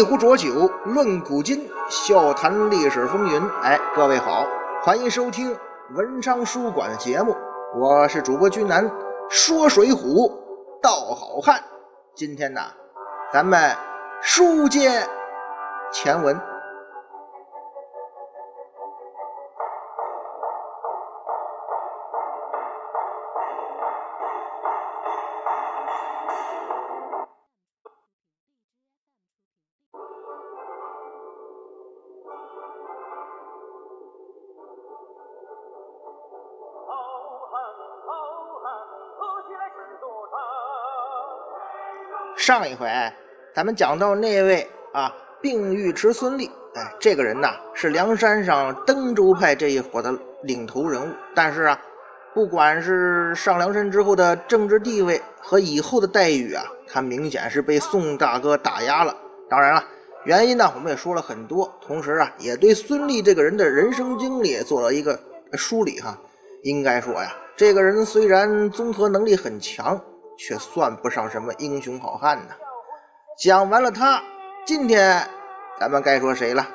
[0.00, 3.42] 一壶浊酒论古今，笑谈历史风云。
[3.60, 4.46] 哎，各位好，
[4.82, 5.54] 欢迎收听
[5.94, 7.36] 文昌书馆节目，
[7.78, 8.90] 我是主播君南，
[9.28, 10.32] 说水浒
[10.80, 11.62] 道好汉。
[12.14, 12.62] 今天呢，
[13.30, 13.76] 咱们
[14.22, 15.06] 书接
[15.92, 16.34] 前文。
[42.40, 42.88] 上一回
[43.54, 50.10] 咱们讲到那位啊，病尉迟孙立，哎，这个人呐是梁山上登州派这一伙的
[50.44, 51.12] 领头人物。
[51.34, 51.78] 但是啊，
[52.32, 59.14] 不管是上梁山之后的政治地位和以后的待遇啊，他明显是被宋大哥打压了。
[59.50, 59.84] 当然了，
[60.24, 65.20] 原因呢我们也说了很多，同时啊也对孙立这个人的人生经历做了一个
[65.52, 66.18] 梳理哈。
[66.62, 70.00] 应该说呀，这个人虽然综合能力很强。
[70.40, 72.54] 却算不上什么英雄好汉呢。
[73.38, 74.22] 讲完了他，
[74.64, 75.28] 今天
[75.78, 76.66] 咱们该说谁了？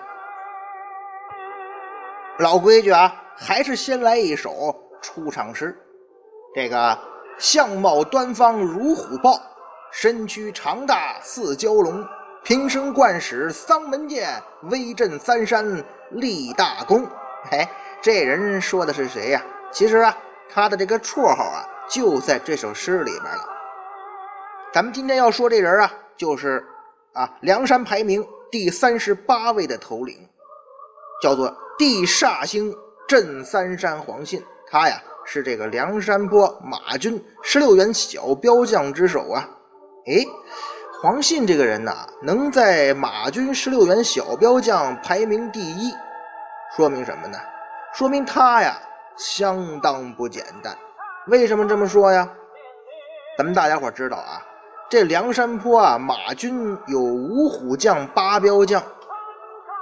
[2.38, 5.76] 老规矩啊，还是先来一首出场诗。
[6.54, 6.98] 这个
[7.40, 9.42] 相貌端方如虎豹，
[9.92, 12.06] 身躯长大似蛟龙，
[12.44, 14.30] 平生惯使丧门剑，
[14.70, 17.04] 威震三山立大功。
[17.52, 17.68] 哎，
[18.00, 19.44] 这人说的是谁呀？
[19.72, 20.16] 其实啊，
[20.50, 23.55] 他的这个绰号啊，就在这首诗里边了。
[24.76, 26.62] 咱们今天要说这人啊，就是
[27.14, 30.18] 啊梁山排名第三十八位的头领，
[31.22, 31.48] 叫做
[31.78, 32.76] 地煞星
[33.08, 34.44] 镇三山黄信。
[34.70, 39.48] 他呀是这个梁山泊马军十六员小标将之首啊。
[40.08, 40.26] 哎，
[41.02, 45.94] 黄信这个人呐，能在马军十六员小标将排名第一，
[46.76, 47.38] 说明什么呢？
[47.94, 48.78] 说明他呀
[49.16, 50.78] 相当不简单。
[51.28, 52.30] 为什么这么说呀？
[53.38, 54.44] 咱们大家伙知道啊。
[54.88, 58.82] 这梁山坡啊，马军有五虎将、八彪将，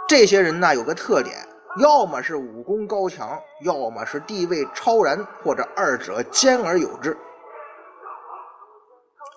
[0.08, 1.36] 这些人呢有个特点，
[1.80, 7.16] 要么是武功高强，要么是地位超然，或者二者兼而有之。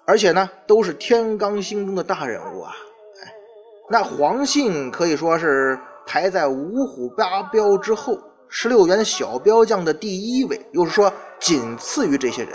[0.07, 2.73] 而且呢，都是天罡星中的大人物啊！
[3.25, 3.35] 哎，
[3.91, 8.17] 那黄信可以说是排在五虎八彪之后，
[8.49, 12.53] 十六员小彪将的第一位，又是说仅次于这些人。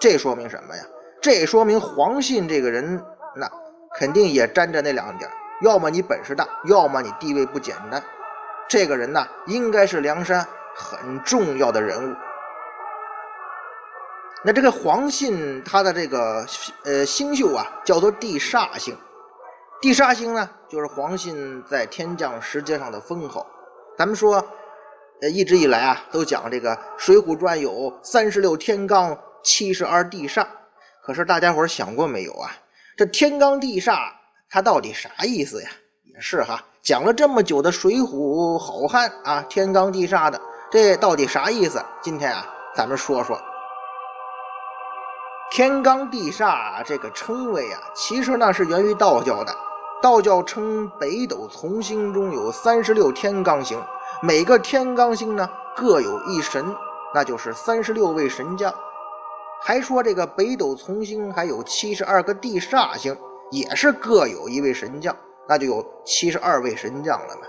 [0.00, 0.82] 这说明什么呀？
[1.26, 3.04] 这说明黄信这个人，
[3.34, 3.50] 那
[3.98, 5.28] 肯定也沾着那两点
[5.60, 8.00] 要么你本事大，要么你地位不简单。
[8.68, 12.14] 这个人呢，应该是梁山很重要的人物。
[14.44, 16.46] 那这个黄信，他的这个
[16.84, 18.96] 呃星宿啊，叫做地煞星。
[19.80, 23.44] 地煞星呢，就是黄信在天降时节上的封号。
[23.98, 24.36] 咱们说，
[25.22, 30.46] 呃，一直以来啊，都讲这个《水浒传》有三十六天罡，七十二地煞。
[31.06, 32.50] 可是大家伙想过没有啊？
[32.96, 34.10] 这天罡地煞
[34.50, 35.70] 它到底啥意思呀？
[36.12, 40.40] 也是哈，讲了这么久的水浒好汉啊，天罡地煞的，
[40.70, 41.80] 这到底啥意思？
[42.02, 42.44] 今天啊，
[42.74, 43.40] 咱们说说
[45.52, 49.54] 天罡地煞这个称谓啊，其实呢是源于道教的。
[50.02, 53.80] 道教称北斗从星中有三十六天罡星，
[54.20, 56.74] 每个天罡星呢各有一神，
[57.14, 58.74] 那就是三十六位神将。
[59.66, 63.18] 还说这个北斗从星还有七十二个地煞星，
[63.50, 65.12] 也是各有一位神将，
[65.48, 67.42] 那就有七十二位神将了嘛。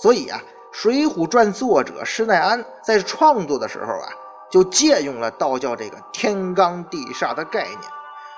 [0.00, 0.40] 所以啊，
[0.70, 4.08] 《水浒传》作者施耐庵在创作的时候啊，
[4.48, 7.80] 就借用了道教这个天罡地煞的概念，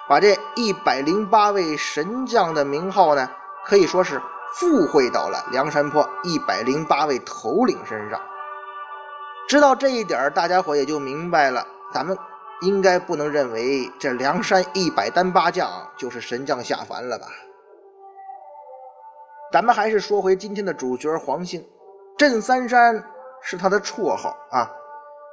[0.09, 3.29] 把这一百零八位神将的名号呢，
[3.67, 4.19] 可以说是
[4.55, 8.19] 附会到了梁山泊一百零八位头领身上。
[9.47, 12.17] 知道这一点，大家伙也就明白了，咱们。
[12.63, 15.69] 应该不能认为这梁山一百单八将
[15.99, 17.27] 就是神将下凡了吧？
[19.53, 21.69] 咱们还是说回今天的主角黄信，
[22.17, 23.05] 镇三山
[23.43, 24.71] 是他的绰号啊。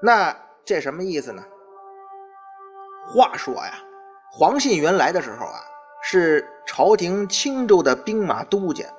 [0.01, 0.35] 那
[0.65, 1.43] 这什么意思呢？
[3.07, 3.73] 话说呀，
[4.31, 5.59] 黄信原来的时候啊，
[6.01, 8.91] 是朝廷青州的兵马都监，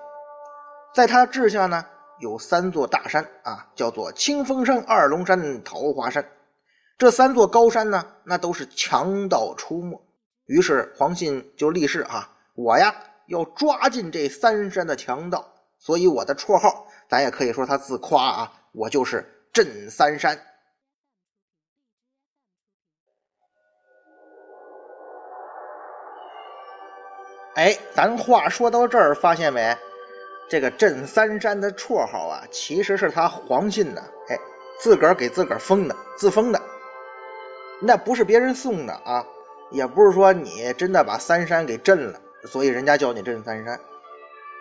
[0.94, 1.84] 在他治下呢，
[2.18, 6.24] 有三座大山啊，叫做清风山、二龙山、桃花山。
[7.00, 9.98] 这三座高山呢，那都是强盗出没。
[10.44, 12.94] 于是黄信就立誓啊，我呀
[13.26, 15.50] 要抓进这三山的强盗。
[15.78, 20.38] 所以我的绰号，咱也可以说他自夸啊，我就是镇三山。
[27.54, 29.74] 哎，咱话说到这儿，发现没？
[30.50, 34.36] 这个镇三山的绰号啊，其实是他黄信呢，哎，
[34.78, 36.60] 自个儿给自个儿封的，自封的。
[37.80, 39.24] 那不是别人送的啊，
[39.70, 43.80] 也不是说你真的把三山给镇了，所以人家叫你镇三山，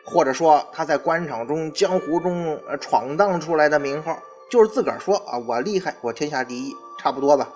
[0.05, 4.17] 或者说他在官场中、江湖中呃闯荡出来的名号，
[4.49, 7.49] 就是自个儿说啊，我厉害，我天下第一，差不多吧。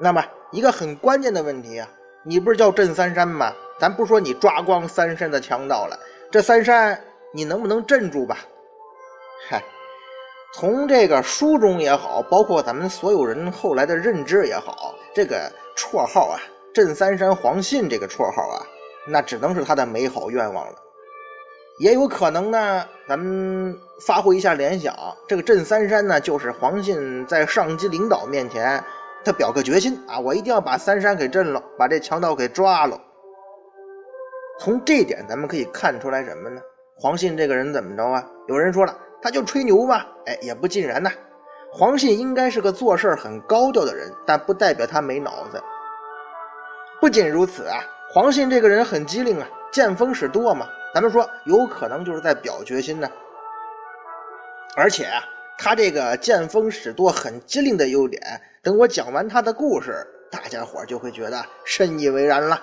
[0.00, 1.88] 那么一个很关键的问题啊，
[2.24, 3.52] 你不是叫镇三山吗？
[3.78, 5.96] 咱不说你抓光三山的强盗了，
[6.32, 7.00] 这三山
[7.32, 8.38] 你能不能镇住吧？
[9.48, 9.62] 嗨。
[10.54, 16.40] 从这个书中也好，包括咱们所有人后来的认知也好，这个绰号啊，
[16.72, 18.66] 镇三山黄信这个绰号啊，
[19.06, 20.74] 那只能是他的美好愿望了。
[21.78, 24.96] 也有可能呢，咱们发挥一下联想，
[25.28, 28.82] 这个镇三山呢，就是黄信在上级领导面前，
[29.22, 32.98] 他表个决心啊，我一定要把三山给镇了，把这强盗给抓了。
[34.58, 36.60] 从这点咱们可以看出来什么呢？
[36.96, 38.26] 黄信这个人怎么着啊？
[38.48, 38.96] 有人说了。
[39.20, 41.10] 他就吹牛嘛，哎，也不尽然呐。
[41.72, 45.62] 黄信应该是个做事很高调的人，但不代表他没脑子。
[47.00, 47.78] 不仅如此啊，
[48.10, 50.66] 黄信这个人很机灵啊，见风使舵嘛。
[50.94, 53.08] 咱们说，有可能就是在表决心呢。
[54.76, 55.22] 而且啊，
[55.58, 58.22] 他这个见风使舵、很机灵的优点，
[58.62, 62.60] 等我讲完他的故事，大家伙就会觉得深以为然了。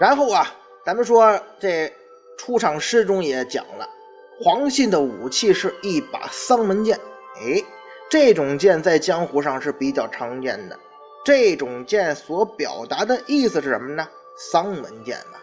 [0.00, 0.46] 然后啊，
[0.84, 1.92] 咱们说这
[2.36, 3.88] 出场诗中也讲了。
[4.40, 6.98] 黄信的武器是一把丧门剑，
[7.40, 7.62] 哎，
[8.08, 10.78] 这种剑在江湖上是比较常见的。
[11.24, 14.08] 这种剑所表达的意思是什么呢？
[14.52, 15.38] 丧门剑嘛。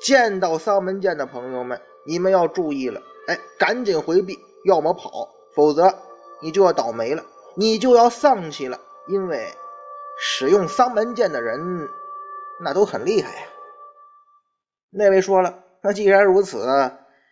[0.00, 5.94] 见到丧门剑的朋友们，你们要注意了，哎，赶紧回避，要么跑，否则
[6.40, 7.22] 你就要倒霉了，
[7.54, 8.80] 你就要丧气了。
[9.08, 9.48] 因为
[10.18, 11.88] 使用丧门剑的人，
[12.60, 13.42] 那都很厉害呀。
[14.90, 16.66] 那位说了，那既然如此，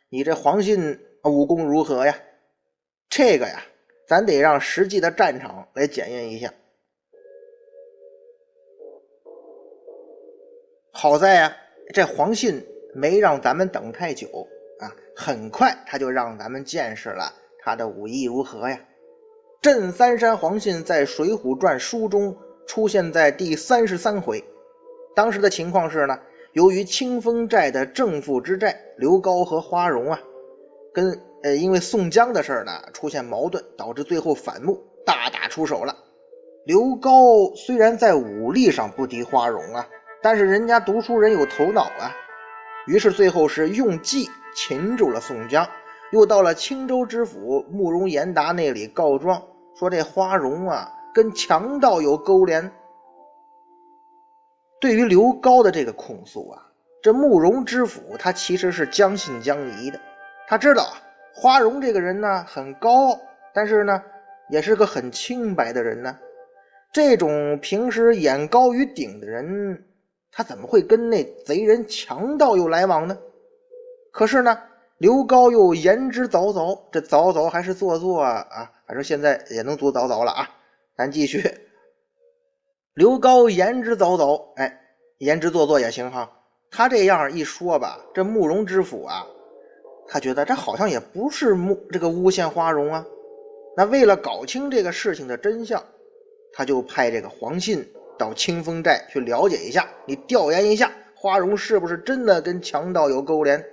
[0.09, 0.99] 你这黄信。
[1.29, 2.17] 武功如何呀？
[3.09, 3.61] 这个呀，
[4.07, 6.55] 咱得让实际的战场来检验一下。
[10.93, 11.57] 好在呀，
[11.93, 12.65] 这黄信
[12.95, 14.29] 没让咱们等太久
[14.79, 14.87] 啊，
[15.17, 17.33] 很快他就让咱们见识了
[17.65, 18.79] 他的武艺如何呀。
[19.61, 22.37] 镇三山黄信在《水浒传》书中
[22.69, 24.45] 出现在第三十三回。
[25.17, 26.17] 当时的情况是呢，
[26.57, 30.19] 由于清风寨的正副之寨刘高和花荣啊。
[30.91, 31.13] 跟
[31.43, 35.95] 呃，因为宋江的事儿呢出现矛盾，导致最后反目，大打出手了。
[36.65, 37.13] 刘高
[37.55, 39.87] 虽然在武力上不敌花荣啊，
[40.23, 42.11] 但是人家读书人有头脑啊，
[42.87, 44.27] 于是最后是用计
[44.57, 45.69] 擒住了宋江，
[46.11, 49.43] 又到了青州知府慕容延达那里告状，
[49.79, 52.73] 说这花荣啊跟强盗有勾连。
[54.87, 56.63] 对于刘高的这个控诉啊，
[57.03, 59.99] 这慕容知府他其实是将信将疑的。
[60.47, 61.03] 他知道啊，
[61.35, 63.21] 花荣这个人呢很高傲，
[63.53, 64.01] 但是呢
[64.49, 66.17] 也是个很清白的人呢。
[66.93, 69.85] 这种平时眼高于顶的人，
[70.31, 73.19] 他怎么会跟那贼人强盗有来往呢？
[74.13, 74.57] 可是呢，
[74.99, 78.71] 刘高又言之凿凿，这凿凿还是做作啊？
[78.87, 80.49] 反正现在也能做凿凿了啊。
[80.97, 81.43] 咱继续，
[82.95, 84.81] 刘高言之凿凿，哎，
[85.19, 86.31] 言之做作也行哈。
[86.71, 89.27] 他这样一说吧，这慕容知府啊。
[90.09, 93.05] 他觉得这好像也不是木这个诬陷花荣啊，
[93.77, 95.83] 那为了搞清这个事情的真相，
[96.53, 97.85] 他就派这个黄信
[98.17, 103.65] 到清风寨去了解一下，你调研一下花荣是不是真的跟强盗有勾连。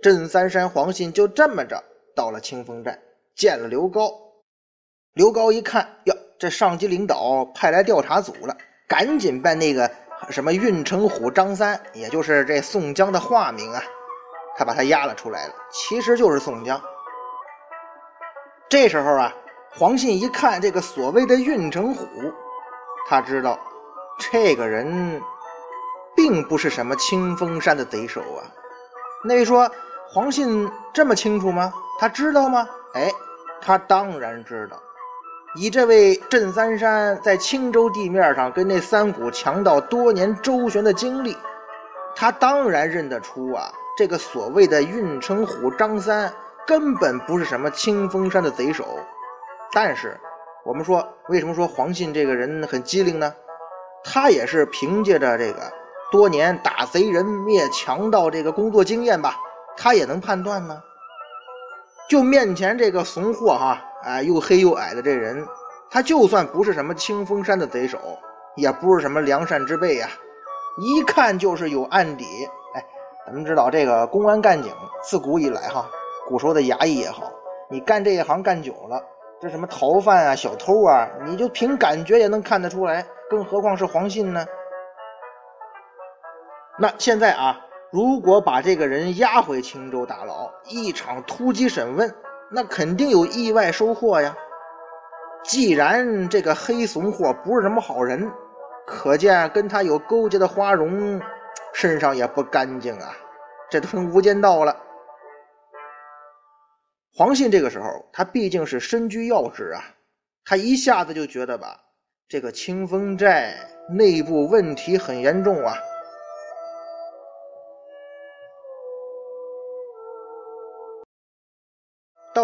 [0.00, 1.82] 镇三山黄信就这么着
[2.14, 2.98] 到了清风寨，
[3.34, 4.10] 见了刘高。
[5.14, 8.56] 刘高一看，哟，这上级领导派来调查组了，
[8.88, 9.90] 赶紧把那个
[10.30, 13.82] 什么运城虎张三，也就是这宋江的化名啊。
[14.56, 16.80] 他把他押了出来了，其实就是宋江。
[18.68, 19.32] 这时候啊，
[19.70, 22.06] 黄信一看这个所谓的运城虎，
[23.08, 23.58] 他知道
[24.18, 25.20] 这个人
[26.16, 28.42] 并不是什么清风山的贼首啊。
[29.24, 29.70] 那位说
[30.08, 31.72] 黄信这么清楚吗？
[32.00, 32.66] 他知道吗？
[32.94, 33.10] 哎，
[33.60, 34.80] 他当然知道。
[35.58, 41.34] 以这位镇三山在青州地面上跟那三股强盗多年周旋的经历，
[42.14, 43.72] 他当然认得出啊。
[43.96, 46.30] 这个所谓的运城虎张三
[46.66, 48.84] 根本不是什么清风山的贼首，
[49.72, 50.20] 但是
[50.62, 53.32] 我们说，为什么说黄信这个人很机灵呢？
[54.04, 55.72] 他也是凭借着这个
[56.12, 59.34] 多年打贼人、灭强盗这个工作经验吧，
[59.74, 60.78] 他也能判断呢。
[62.08, 65.44] 就面前这个怂货哈，啊，又黑又矮的这人，
[65.90, 67.98] 他就算不是什么清风山的贼首，
[68.54, 70.08] 也不是什么良善之辈呀。
[70.78, 72.24] 一看就是有案底。
[72.74, 72.84] 哎，
[73.26, 74.72] 咱们知道这个公安干警，
[75.02, 75.88] 自古以来哈，
[76.28, 77.30] 古时候的衙役也好，
[77.68, 79.02] 你干这一行干久了，
[79.40, 84.46] 这什么逃犯啊、小偷啊，你就凭感觉也能看得出来，更何况是黄信呢？
[86.78, 87.58] 那现在啊，
[87.92, 92.12] 如果把这个人押回青州大牢，一场突击审问，
[92.50, 94.36] 那肯定有意外收获呀。
[95.44, 98.28] 既然这个黑怂货不是什么好人，
[98.86, 101.20] 可见跟他有勾结的花荣
[101.72, 103.14] 身上也不干净啊，
[103.70, 104.76] 这都成无间道了。
[107.14, 109.80] 黄信这个时候，他毕竟是身居要职啊，
[110.44, 111.78] 他一下子就觉得吧，
[112.28, 113.54] 这个清风寨
[113.88, 115.72] 内部问题很严重啊。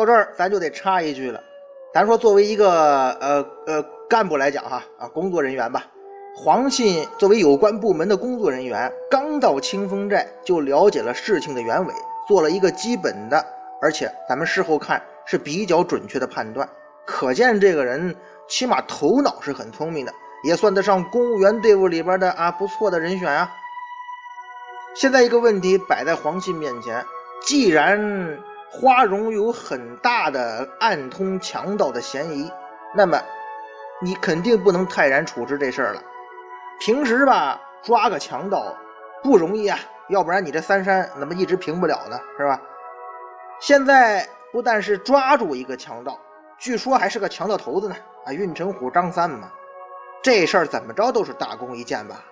[0.04, 1.40] 到这儿，咱就得插一句了。
[1.94, 5.84] 咱说，作为一个呃呃干部来讲哈啊工作人员吧，
[6.34, 11.94] 黄信作为有关部门的工作人员，刚到清风寨就了解了事情的原委，
[12.26, 13.44] 做了一个基本的，
[13.80, 16.68] 而且咱们事后看是比较准确的判断。
[17.06, 18.14] 可见这个人
[18.48, 20.12] 起码头脑是很聪明的，
[20.44, 23.48] 也算得上公务员队伍里边的啊不错的人选啊。
[24.94, 27.04] 现在一个问题摆在黄信面前，
[27.42, 27.98] 既然
[28.72, 32.50] 花荣有很大的暗通强盗的嫌疑，
[32.94, 33.20] 那么
[34.00, 36.02] 你肯定不能泰然处置这事儿了。
[36.80, 38.74] 平时吧，抓个强盗
[39.22, 42.18] 不容易啊，要不然你这三山怎么一直平不了呢？
[42.38, 42.58] 是吧？
[43.60, 46.18] 现在不但是抓住一个强盗，
[46.58, 49.52] 据说还是个强盗头子呢，啊，运城虎张三嘛，
[50.22, 52.24] 这事儿怎么着都是大功一件吧？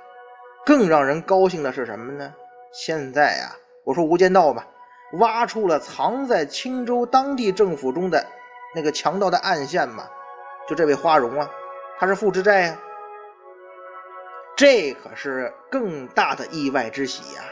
[0.64, 2.32] 更让人高兴的是什么呢？
[2.72, 3.54] 现在呀，
[3.84, 4.66] 我说无间道吧。
[5.14, 8.24] 挖出了藏在青州当地政府中的
[8.74, 10.04] 那个强盗的暗线嘛？
[10.68, 11.50] 就这位花荣啊，
[11.98, 12.78] 他是副知寨呀，
[14.56, 17.42] 这可是更大的意外之喜呀！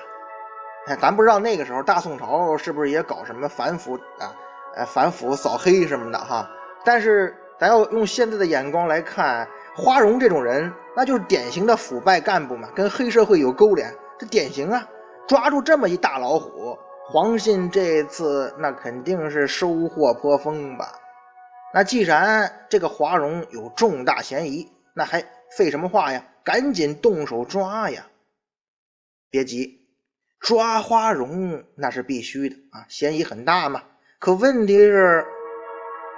[0.87, 4.33] 哎，咱不知道那个时候大宋朝是不是也搞什么反腐啊？
[4.77, 6.49] 呃，反腐扫黑什么的哈。
[6.85, 14.87] 但是咱要用现在的眼光来看，花荣这种人，那就是典型的腐败干部嘛，跟黑社会有勾连，这典型啊！
[15.27, 16.79] 抓住这么一大老虎。
[17.11, 20.93] 黄信这次那肯定是收获颇丰吧？
[21.73, 25.25] 那既然这个华荣有重大嫌疑，那还
[25.57, 26.23] 废什么话呀？
[26.45, 28.07] 赶紧动手抓呀！
[29.31, 29.81] 别急，
[30.38, 33.83] 抓花荣那是必须的啊，嫌疑很大嘛。
[34.19, 35.25] 可问题是，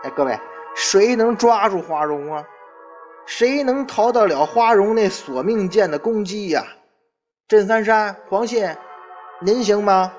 [0.03, 0.37] 哎，各位，
[0.75, 2.45] 谁能抓住花荣啊？
[3.27, 6.67] 谁能逃得了花荣那索命剑的攻击呀？
[7.47, 8.69] 镇三山，黄信，
[9.41, 10.13] 您行吗？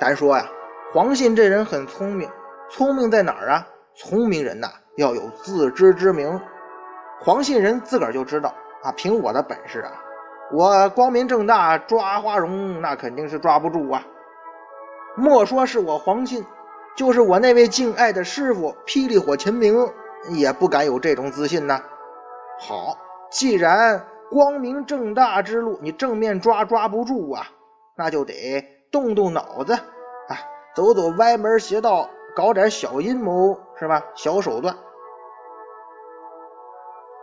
[0.00, 0.48] 咱说呀，
[0.94, 2.30] 黄信这人很聪明，
[2.70, 3.66] 聪明在哪儿啊？
[3.94, 6.40] 聪明人呐要有自知之明。
[7.20, 9.90] 黄信人自个儿就知道啊，凭我的本事啊，
[10.52, 14.00] 我光明正大抓花荣那肯定是抓不住啊。
[15.16, 16.46] 莫说是我黄信，
[16.94, 19.76] 就是我那位敬爱的师傅霹雳火秦明，
[20.28, 21.82] 也不敢有这种自信呐。
[22.60, 22.96] 好，
[23.32, 24.00] 既然
[24.30, 27.44] 光明正大之路你正面抓抓不住啊，
[27.96, 28.64] 那就得。
[28.90, 30.36] 动动脑子，啊，
[30.74, 34.02] 走走歪门邪道，搞点小阴谋，是吧？
[34.14, 34.74] 小手段。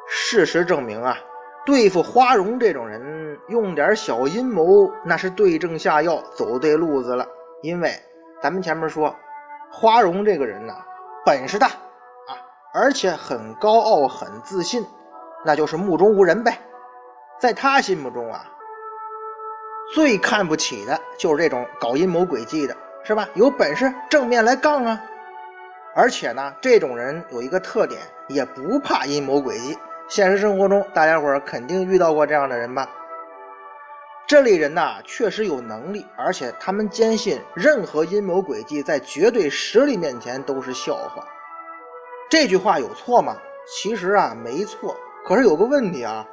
[0.08, 1.18] 事实证明啊，
[1.66, 7.26] 对付花荣这种人，用点小阴谋，那是对症下药，走对路子了。
[7.62, 7.92] 因为
[8.42, 9.16] 咱们前面说，
[9.72, 10.74] 花荣这个人呢，
[11.26, 12.38] 本事大啊，
[12.74, 14.86] 而且很高傲，很自信，
[15.44, 16.60] 那就是目中无人呗。
[17.40, 18.46] 在他心目中啊。
[19.94, 23.28] 最看不起的就是这种搞阴谋诡计的，是吧？
[23.36, 25.02] 有本事正面来杠啊！
[25.94, 29.78] 而且呢，这种人有一个特点，也不怕阴谋诡计。
[30.08, 32.90] 现实生活中，大家伙肯定遇到过这样的人吧？
[34.28, 41.24] 这类人呐，确实有能力，而且他们坚信任何阴谋诡计在绝对实力面前都是笑话。
[42.30, 43.38] 这句话有错吗？
[43.68, 44.98] 其实啊，没错。
[45.24, 46.26] 可是有个问题啊。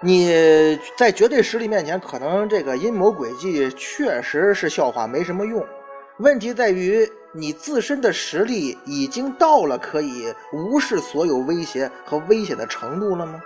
[0.00, 5.66] 你在绝对实力面前，可能这个阴谋诡计确实是笑话，没什么用。
[6.18, 13.40] 问题在于你自身的实力已经到了可以无视所有威胁和危险的程度了吗？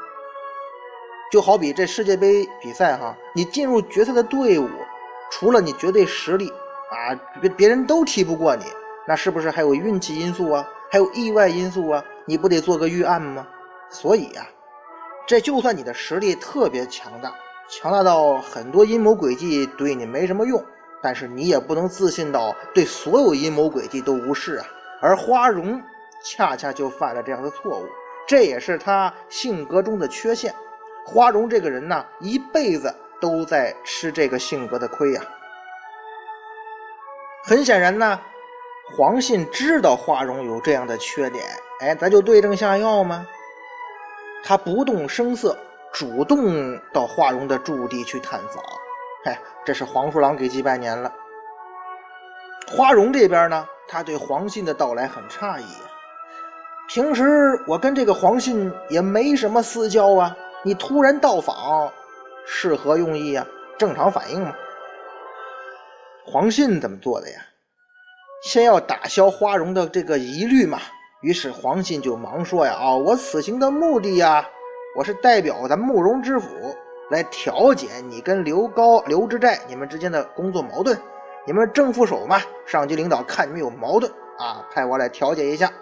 [1.30, 4.68] 就好比这世界杯比赛哈，你进入决赛的队伍，
[5.30, 6.50] 除了你绝对实力
[6.90, 8.64] 啊，别别人都踢不过你，
[9.08, 10.68] 那是不是还有运气因素啊？
[10.90, 12.04] 还有意外因素啊？
[12.26, 13.46] 你不得做个预案吗？
[13.88, 14.46] 所以呀。
[15.26, 17.34] 这就算你的实力特别强大，
[17.68, 20.62] 强大到很多阴谋诡计对你没什么用，
[21.00, 24.66] 但是你也不能自信到对所有阴谋诡计都无视啊。
[25.00, 25.82] 而花荣
[26.24, 27.86] 恰恰就犯了这样的错误，
[28.26, 30.54] 这也是他性格中的缺陷。
[31.04, 35.22] 花荣这个人呢，一辈子都在吃这个性格的亏呀。
[37.44, 38.20] 很显然呢，
[38.96, 41.44] 黄信知道花荣有这样的缺点，
[41.80, 43.26] 哎，咱就对症下药嘛。
[44.44, 45.56] 他不动声色，
[45.92, 48.62] 主动到花荣的驻地去探访。
[49.24, 51.12] 哎，这是黄鼠狼给鸡拜年了。
[52.66, 55.64] 花荣这边呢，他对黄信的到来很诧异。
[56.88, 61.92] 平时我跟这个黄信也没什么私交啊，你突然到访，
[62.44, 63.46] 是何用意啊？
[63.78, 64.52] 正常反应吗？
[66.24, 67.40] 黄信怎么做的呀？
[68.44, 70.80] 先要打消花荣的这个疑虑嘛。
[71.22, 74.44] 于是黄信就忙说呀：“啊，我此行的目的呀，
[74.96, 76.48] 我是代表咱慕容知府
[77.10, 80.98] 来调解你跟刘高、刘知寨你们之间的工作矛盾。
[81.46, 85.72] 你们正副手嘛，上级领导看你们有矛盾啊，派我来调解一下，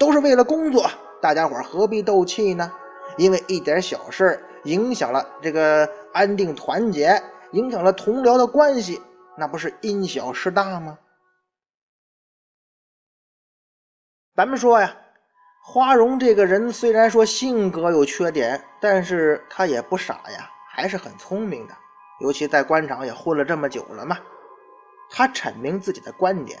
[0.00, 2.72] 都是为了工作，大家伙何必斗气呢？
[3.16, 7.22] 因为一点小事影响了这个安定团结，
[7.52, 9.00] 影响了同僚的关系。”
[9.38, 10.98] 那不是因小失大吗？
[14.34, 14.90] 咱们说呀，
[15.62, 21.74] 花荣这个人虽然说性格有缺点，但是他也不傻呀，还是很聪明的。
[22.18, 24.16] 尤其在官场也混了这么久了嘛，
[25.10, 26.58] 他阐明自己的观点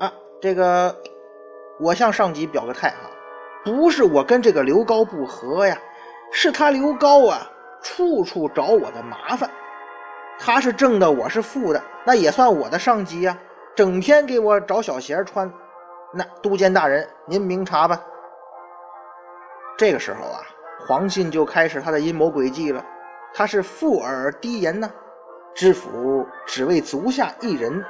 [0.00, 0.96] 啊，这个
[1.78, 3.10] 我向上级表个态哈，
[3.62, 5.76] 不是我跟这个刘高不和呀，
[6.32, 7.46] 是他刘高啊，
[7.82, 9.50] 处处找我的麻烦。
[10.38, 13.38] 他是正的，我是副的，那也算我的上级呀。
[13.76, 15.52] 整天给我找小鞋穿，
[16.12, 18.00] 那督监大人您明察吧。
[19.76, 20.40] 这个时候啊，
[20.86, 22.84] 黄信就开始他的阴谋诡计了。
[23.34, 24.90] 他是附耳低言呐，
[25.54, 27.82] 知府只为足下一人，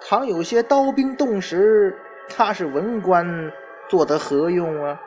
[0.00, 3.26] 倘有些刀兵动时，他是文官，
[3.88, 5.00] 做得何用啊？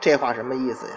[0.00, 0.92] 这话什么意思呀？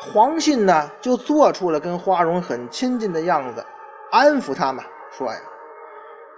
[0.00, 3.64] 黄信呢，就做出了跟花荣很亲近的样子。
[4.10, 5.40] 安抚他们说呀，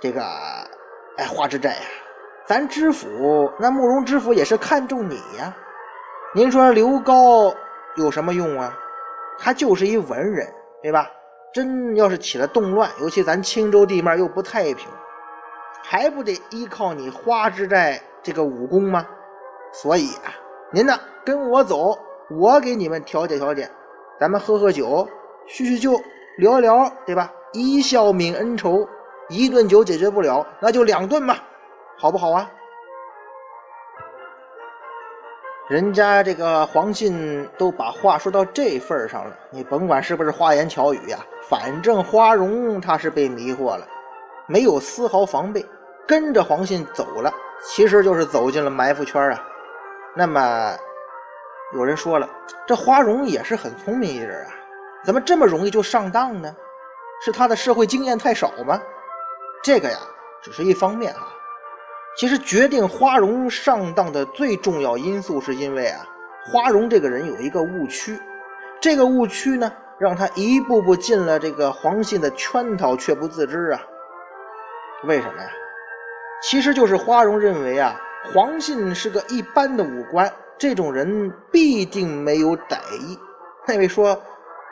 [0.00, 0.22] 这个，
[1.18, 1.86] 哎，花之寨呀，
[2.46, 5.52] 咱知府那慕容知府也是看重你呀。
[6.32, 7.52] 您说刘高
[7.96, 8.72] 有什么用啊？
[9.36, 10.46] 他就是一文人，
[10.80, 11.10] 对吧？
[11.52, 14.88] 真要是起了动乱，尤其咱青州地面又不太平，
[15.82, 19.04] 还不得依靠你花之寨这个武功吗？
[19.72, 20.30] 所以啊，
[20.70, 21.98] 您呢跟我走，
[22.38, 23.68] 我给你们调解调解，
[24.20, 25.08] 咱们喝喝酒，
[25.46, 26.00] 叙叙旧，
[26.38, 27.32] 聊聊，对吧？
[27.52, 28.86] 一笑泯恩仇，
[29.30, 31.42] 一顿酒解决不了，那就两顿吧，
[31.98, 32.50] 好不好啊？
[35.68, 43.84] 人家这个黄信都把话说到这份上了，你甭管是不是花言巧语呀，反正花荣他是被迷惑了，
[44.46, 45.66] 没有丝毫防备，
[46.06, 49.42] 跟着黄信走了，其实就是走进了埋伏圈啊。
[50.14, 50.72] 那么
[51.74, 52.28] 有人说了，
[52.64, 54.52] 这花荣也是很聪明一人啊，
[55.02, 56.54] 怎么这么容易就上当呢？
[57.24, 58.80] 是他的社会经验太少吗？
[59.64, 59.98] 这个呀，
[60.42, 61.32] 只是一方面啊。
[62.16, 66.06] 其实决定花荣上当的最重要因素，是因为啊，
[66.46, 68.18] 花荣这个人有一个误区。
[68.80, 73.80] 这个误区呢，让他一步步进了这个黄信的圈套，却不自知啊。
[75.04, 75.50] 为什么呀？
[76.42, 78.00] 其实就是花荣认为啊，
[78.32, 83.18] 黄信是个一般的武官，这种人必定没有歹意。
[83.66, 84.18] 那位说，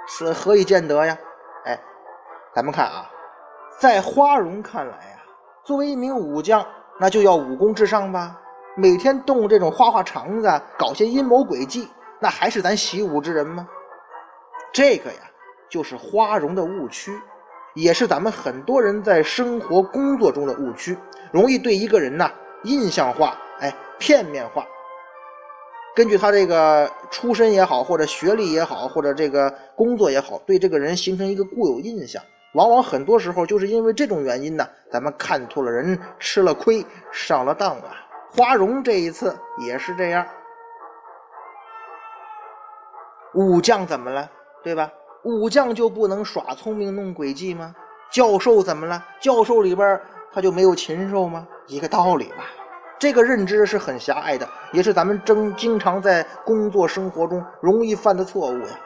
[0.09, 1.15] 此何以见得呀？
[1.67, 1.79] 哎
[2.55, 3.11] 咱们看啊，
[3.79, 5.19] 在花荣看来呀，
[5.63, 6.65] 作为一名武将，
[6.99, 8.41] 那就要武功至上吧。
[8.77, 11.89] 每天动这种花花肠子，搞些阴谋诡计，
[12.21, 13.69] 那还是咱习武之人吗？
[14.73, 15.21] 这个呀，
[15.71, 17.17] 就是花荣的误区，
[17.75, 20.99] 也是咱们很多人在生活工作中的误区，
[21.33, 22.31] 容易对一个人呐
[22.65, 24.67] 印象化，哎，片面化。
[25.95, 32.21] 根据他这个出身也好，或者学历也好，或者这个工作也好，对这个人形成一个固有印象。
[32.55, 37.91] 往往很多时候就是因为这种原因呢，咱们看错了人，吃了亏，上了当啊。
[38.31, 40.25] 花荣这一次也是这样。
[43.35, 44.31] 武将怎么了，
[44.63, 44.89] 对吧？
[45.25, 47.75] 武将就不能耍聪明弄诡计吗？
[48.11, 49.05] 教授怎么了？
[49.21, 50.01] 教授里边
[50.33, 51.47] 他就没有禽兽吗？
[51.67, 52.45] 一个道理吧。
[53.01, 58.81] 这个认知是很狭隘的，也是咱们经经常在工作生活中容易犯的错误呀。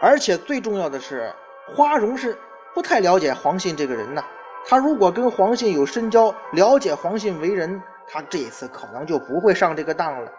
[0.00, 1.32] 而且最重要的是。
[1.74, 2.36] 花荣是
[2.74, 4.22] 不太了解黄信这个人呐，
[4.66, 10.30] 他如果跟黄信有深交，了解黄信为人，他这一次可能就不会上这个当了。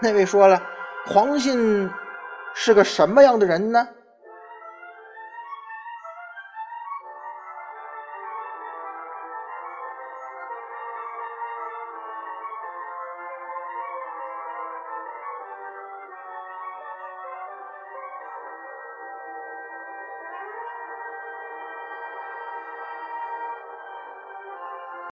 [0.00, 0.60] 那位说了，
[1.06, 1.90] 黄信
[2.54, 3.86] 是个什么样的人呢？